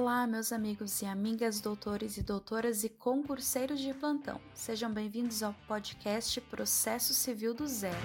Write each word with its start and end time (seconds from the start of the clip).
Olá, 0.00 0.28
meus 0.28 0.52
amigos 0.52 1.02
e 1.02 1.06
amigas, 1.06 1.60
doutores 1.60 2.16
e 2.16 2.22
doutoras 2.22 2.84
e 2.84 2.88
concurseiros 2.88 3.80
de 3.80 3.92
plantão. 3.92 4.40
Sejam 4.54 4.92
bem-vindos 4.92 5.42
ao 5.42 5.52
podcast 5.66 6.40
Processo 6.42 7.12
Civil 7.12 7.52
do 7.52 7.66
Zero. 7.66 7.96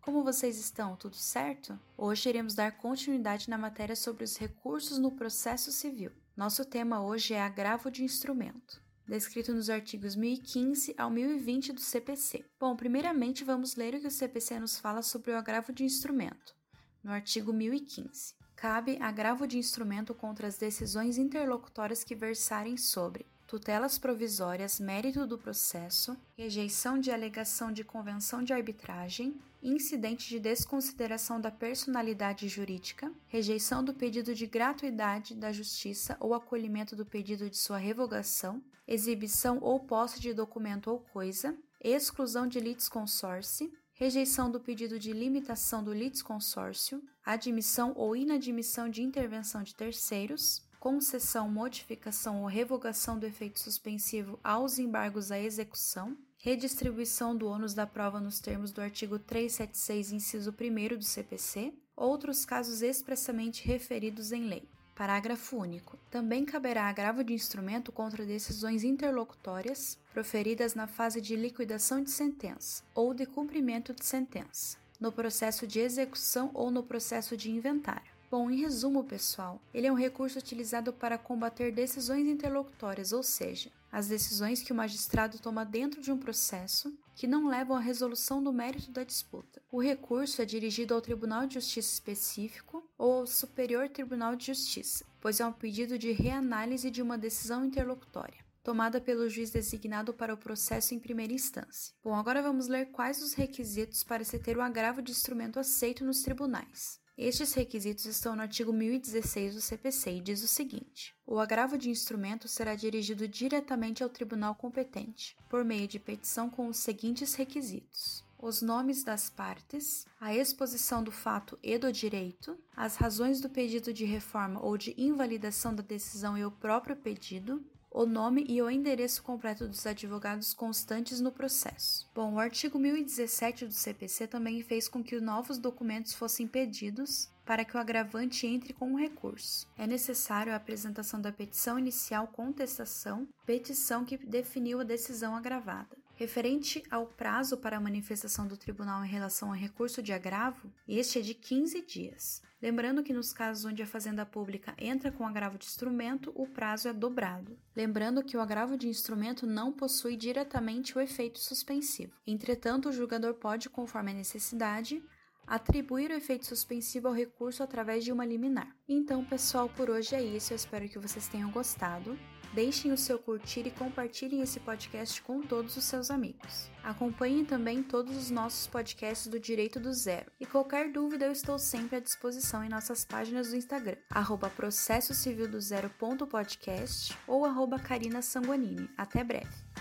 Como 0.00 0.24
vocês 0.24 0.58
estão? 0.58 0.96
Tudo 0.96 1.14
certo? 1.14 1.78
Hoje 1.96 2.28
iremos 2.28 2.56
dar 2.56 2.76
continuidade 2.76 3.48
na 3.48 3.56
matéria 3.56 3.94
sobre 3.94 4.24
os 4.24 4.36
recursos 4.36 4.98
no 4.98 5.12
processo 5.12 5.70
civil. 5.70 6.10
Nosso 6.36 6.64
tema 6.64 7.00
hoje 7.00 7.32
é 7.32 7.40
agravo 7.40 7.88
de 7.88 8.02
instrumento 8.02 8.82
descrito 9.06 9.54
nos 9.54 9.70
artigos 9.70 10.16
1015 10.16 10.92
ao 10.98 11.08
1020 11.08 11.72
do 11.72 11.80
CPC. 11.80 12.44
Bom, 12.58 12.74
primeiramente 12.74 13.44
vamos 13.44 13.76
ler 13.76 13.94
o 13.94 14.00
que 14.00 14.08
o 14.08 14.10
CPC 14.10 14.58
nos 14.58 14.76
fala 14.76 15.02
sobre 15.02 15.30
o 15.30 15.36
agravo 15.36 15.72
de 15.72 15.84
instrumento, 15.84 16.56
no 17.04 17.12
artigo 17.12 17.52
1015 17.52 18.34
cabe 18.56 18.96
agravo 19.00 19.46
de 19.46 19.58
instrumento 19.58 20.14
contra 20.14 20.48
as 20.48 20.56
decisões 20.56 21.18
interlocutórias 21.18 22.02
que 22.02 22.14
versarem 22.14 22.76
sobre 22.76 23.26
tutelas 23.46 23.96
provisórias, 23.96 24.80
mérito 24.80 25.24
do 25.26 25.38
processo, 25.38 26.16
rejeição 26.36 26.98
de 26.98 27.12
alegação 27.12 27.70
de 27.70 27.84
convenção 27.84 28.42
de 28.42 28.52
arbitragem, 28.52 29.40
incidente 29.62 30.28
de 30.28 30.40
desconsideração 30.40 31.40
da 31.40 31.50
personalidade 31.50 32.48
jurídica, 32.48 33.12
rejeição 33.28 33.84
do 33.84 33.94
pedido 33.94 34.34
de 34.34 34.46
gratuidade 34.46 35.34
da 35.34 35.52
justiça 35.52 36.16
ou 36.18 36.34
acolhimento 36.34 36.96
do 36.96 37.06
pedido 37.06 37.48
de 37.48 37.56
sua 37.56 37.78
revogação, 37.78 38.62
exibição 38.86 39.58
ou 39.60 39.80
posse 39.80 40.20
de 40.20 40.32
documento 40.32 40.88
ou 40.88 40.98
coisa, 40.98 41.56
exclusão 41.80 42.48
de 42.48 42.58
litisconsórcio, 42.58 43.72
rejeição 43.96 44.50
do 44.50 44.60
pedido 44.60 44.98
de 44.98 45.10
limitação 45.10 45.82
do 45.82 45.92
litisconsórcio, 45.92 47.02
admissão 47.24 47.94
ou 47.96 48.14
inadmissão 48.14 48.90
de 48.90 49.02
intervenção 49.02 49.62
de 49.62 49.74
terceiros, 49.74 50.62
concessão, 50.78 51.50
modificação 51.50 52.42
ou 52.42 52.46
revogação 52.46 53.18
do 53.18 53.24
efeito 53.24 53.58
suspensivo 53.58 54.38
aos 54.44 54.78
embargos 54.78 55.32
à 55.32 55.38
execução, 55.38 56.16
redistribuição 56.36 57.34
do 57.34 57.48
ônus 57.48 57.72
da 57.72 57.86
prova 57.86 58.20
nos 58.20 58.38
termos 58.38 58.70
do 58.70 58.82
artigo 58.82 59.18
376, 59.18 60.12
inciso 60.12 60.50
1 60.50 60.98
do 60.98 61.04
CPC, 61.04 61.72
outros 61.96 62.44
casos 62.44 62.82
expressamente 62.82 63.66
referidos 63.66 64.30
em 64.30 64.44
lei. 64.44 64.68
Parágrafo 64.96 65.58
único. 65.58 65.98
Também 66.10 66.46
caberá 66.46 66.84
agravo 66.88 67.22
de 67.22 67.34
instrumento 67.34 67.92
contra 67.92 68.24
decisões 68.24 68.82
interlocutórias 68.82 69.98
proferidas 70.10 70.74
na 70.74 70.86
fase 70.86 71.20
de 71.20 71.36
liquidação 71.36 72.02
de 72.02 72.10
sentença 72.10 72.82
ou 72.94 73.12
de 73.12 73.26
cumprimento 73.26 73.92
de 73.92 74.06
sentença, 74.06 74.78
no 74.98 75.12
processo 75.12 75.66
de 75.66 75.80
execução 75.80 76.50
ou 76.54 76.70
no 76.70 76.82
processo 76.82 77.36
de 77.36 77.50
inventário. 77.50 78.10
Bom, 78.30 78.50
em 78.50 78.56
resumo, 78.56 79.04
pessoal, 79.04 79.60
ele 79.74 79.86
é 79.86 79.92
um 79.92 79.96
recurso 79.96 80.38
utilizado 80.38 80.94
para 80.94 81.18
combater 81.18 81.70
decisões 81.70 82.26
interlocutórias, 82.26 83.12
ou 83.12 83.22
seja, 83.22 83.70
as 83.92 84.08
decisões 84.08 84.62
que 84.62 84.72
o 84.72 84.74
magistrado 84.74 85.38
toma 85.38 85.62
dentro 85.62 86.00
de 86.00 86.10
um 86.10 86.16
processo 86.16 86.90
que 87.16 87.26
não 87.26 87.48
levam 87.48 87.74
à 87.74 87.80
resolução 87.80 88.44
do 88.44 88.52
mérito 88.52 88.90
da 88.92 89.02
disputa. 89.02 89.62
O 89.72 89.80
recurso 89.80 90.42
é 90.42 90.44
dirigido 90.44 90.92
ao 90.92 91.00
Tribunal 91.00 91.46
de 91.46 91.54
Justiça 91.54 91.94
específico 91.94 92.88
ou 92.98 93.20
ao 93.20 93.26
Superior 93.26 93.88
Tribunal 93.88 94.36
de 94.36 94.46
Justiça, 94.46 95.04
pois 95.18 95.40
é 95.40 95.46
um 95.46 95.52
pedido 95.52 95.98
de 95.98 96.12
reanálise 96.12 96.90
de 96.90 97.00
uma 97.00 97.16
decisão 97.16 97.64
interlocutória 97.64 98.44
tomada 98.62 99.00
pelo 99.00 99.28
juiz 99.28 99.52
designado 99.52 100.12
para 100.12 100.34
o 100.34 100.36
processo 100.36 100.92
em 100.92 100.98
primeira 100.98 101.32
instância. 101.32 101.94
Bom, 102.02 102.16
agora 102.16 102.42
vamos 102.42 102.66
ler 102.66 102.86
quais 102.86 103.22
os 103.22 103.32
requisitos 103.32 104.02
para 104.02 104.24
se 104.24 104.40
ter 104.40 104.56
o 104.56 104.60
agravo 104.60 105.00
de 105.00 105.12
instrumento 105.12 105.60
aceito 105.60 106.04
nos 106.04 106.20
tribunais. 106.20 107.00
Estes 107.18 107.54
requisitos 107.54 108.04
estão 108.04 108.36
no 108.36 108.42
artigo 108.42 108.74
1016 108.74 109.54
do 109.54 109.60
CPC 109.62 110.16
e 110.16 110.20
diz 110.20 110.42
o 110.42 110.46
seguinte: 110.46 111.14
o 111.26 111.38
agravo 111.38 111.78
de 111.78 111.88
instrumento 111.88 112.46
será 112.46 112.74
dirigido 112.74 113.26
diretamente 113.26 114.02
ao 114.02 114.10
tribunal 114.10 114.54
competente, 114.54 115.34
por 115.48 115.64
meio 115.64 115.88
de 115.88 115.98
petição 115.98 116.50
com 116.50 116.68
os 116.68 116.76
seguintes 116.76 117.34
requisitos: 117.34 118.22
os 118.38 118.60
nomes 118.60 119.02
das 119.02 119.30
partes, 119.30 120.06
a 120.20 120.34
exposição 120.34 121.02
do 121.02 121.10
fato 121.10 121.58
e 121.62 121.78
do 121.78 121.90
direito, 121.90 122.58
as 122.76 122.96
razões 122.96 123.40
do 123.40 123.48
pedido 123.48 123.94
de 123.94 124.04
reforma 124.04 124.62
ou 124.62 124.76
de 124.76 124.94
invalidação 124.98 125.74
da 125.74 125.82
decisão 125.82 126.36
e 126.36 126.44
o 126.44 126.50
próprio 126.50 126.96
pedido, 126.96 127.64
o 127.96 128.04
nome 128.04 128.44
e 128.46 128.60
o 128.60 128.68
endereço 128.68 129.22
completo 129.22 129.66
dos 129.66 129.86
advogados 129.86 130.52
constantes 130.52 131.18
no 131.18 131.32
processo. 131.32 132.06
Bom, 132.14 132.34
o 132.34 132.38
artigo 132.38 132.78
1017 132.78 133.64
do 133.64 133.72
CPC 133.72 134.26
também 134.26 134.62
fez 134.62 134.86
com 134.86 135.02
que 135.02 135.18
novos 135.18 135.56
documentos 135.56 136.12
fossem 136.12 136.46
pedidos 136.46 137.30
para 137.46 137.64
que 137.64 137.74
o 137.74 137.80
agravante 137.80 138.46
entre 138.46 138.74
com 138.74 138.92
um 138.92 138.98
recurso. 138.98 139.66
É 139.78 139.86
necessário 139.86 140.52
a 140.52 140.56
apresentação 140.56 141.18
da 141.18 141.32
petição 141.32 141.78
inicial 141.78 142.26
contestação, 142.26 143.26
petição 143.46 144.04
que 144.04 144.18
definiu 144.18 144.80
a 144.80 144.84
decisão 144.84 145.34
agravada. 145.34 145.96
Referente 146.16 146.82
ao 146.90 147.06
prazo 147.06 147.58
para 147.58 147.76
a 147.76 147.80
manifestação 147.80 148.48
do 148.48 148.56
tribunal 148.56 149.04
em 149.04 149.08
relação 149.08 149.50
ao 149.50 149.54
recurso 149.54 150.02
de 150.02 150.14
agravo, 150.14 150.72
este 150.88 151.18
é 151.18 151.22
de 151.22 151.34
15 151.34 151.82
dias. 151.82 152.42
Lembrando 152.60 153.02
que 153.02 153.12
nos 153.12 153.34
casos 153.34 153.66
onde 153.66 153.82
a 153.82 153.86
fazenda 153.86 154.24
pública 154.24 154.74
entra 154.78 155.12
com 155.12 155.26
agravo 155.26 155.58
de 155.58 155.66
instrumento, 155.66 156.32
o 156.34 156.46
prazo 156.46 156.88
é 156.88 156.92
dobrado. 156.94 157.58
Lembrando 157.76 158.24
que 158.24 158.34
o 158.34 158.40
agravo 158.40 158.78
de 158.78 158.88
instrumento 158.88 159.46
não 159.46 159.70
possui 159.70 160.16
diretamente 160.16 160.96
o 160.96 161.00
efeito 161.02 161.38
suspensivo. 161.38 162.18
Entretanto, 162.26 162.88
o 162.88 162.92
julgador 162.92 163.34
pode, 163.34 163.68
conforme 163.68 164.12
a 164.12 164.14
necessidade, 164.14 165.04
atribuir 165.46 166.10
o 166.10 166.14
efeito 166.14 166.46
suspensivo 166.46 167.08
ao 167.08 167.14
recurso 167.14 167.62
através 167.62 168.04
de 168.04 168.12
uma 168.12 168.24
liminar. 168.24 168.74
Então, 168.88 169.24
pessoal, 169.24 169.68
por 169.68 169.90
hoje 169.90 170.14
é 170.14 170.22
isso. 170.22 170.52
Eu 170.52 170.56
espero 170.56 170.88
que 170.88 170.98
vocês 170.98 171.28
tenham 171.28 171.50
gostado. 171.50 172.16
Deixem 172.56 172.90
o 172.90 172.96
seu 172.96 173.18
curtir 173.18 173.66
e 173.66 173.70
compartilhem 173.70 174.40
esse 174.40 174.58
podcast 174.60 175.20
com 175.20 175.42
todos 175.42 175.76
os 175.76 175.84
seus 175.84 176.10
amigos. 176.10 176.70
Acompanhem 176.82 177.44
também 177.44 177.82
todos 177.82 178.16
os 178.16 178.30
nossos 178.30 178.66
podcasts 178.66 179.26
do 179.26 179.38
Direito 179.38 179.78
do 179.78 179.92
Zero. 179.92 180.32
E 180.40 180.46
qualquer 180.46 180.90
dúvida 180.90 181.26
eu 181.26 181.32
estou 181.32 181.58
sempre 181.58 181.96
à 181.96 182.00
disposição 182.00 182.64
em 182.64 182.70
nossas 182.70 183.04
páginas 183.04 183.50
do 183.50 183.56
Instagram, 183.56 183.98
arroba 184.08 184.48
processocivildozero.podcast 184.48 187.14
ou 187.26 187.44
arroba 187.44 187.78
Karina 187.78 188.22
Sanguanini. 188.22 188.88
Até 188.96 189.22
breve! 189.22 189.75